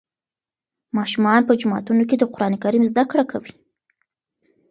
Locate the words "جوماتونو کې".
1.59-2.15